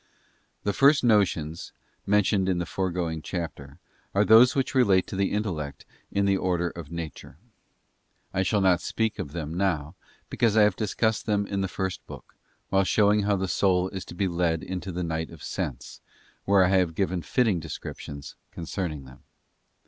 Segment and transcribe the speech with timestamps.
[0.65, 1.73] Tue first notions,
[2.07, 3.77] mentioned in the foregoing chapter,
[4.15, 7.37] are those which relate to the intellect in the order of nature.
[8.33, 9.93] I shall not speak of them now,
[10.27, 12.35] because I have discussed them in the first book,
[12.69, 16.01] while showing how the soul is to be led into the night of sense,
[16.45, 19.19] where I have given fitting directions concerning them.